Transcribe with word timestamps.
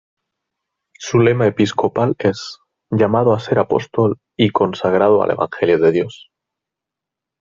Su 0.97 1.19
lema 1.19 1.45
episcopal 1.45 2.15
es 2.17 2.57
""Llamado 2.89 3.35
a 3.35 3.39
ser 3.39 3.59
apóstol 3.59 4.17
y 4.35 4.49
consagrado 4.49 5.21
al 5.21 5.29
Evangelio 5.29 5.77
de 5.77 5.91
Dios"". 5.91 6.31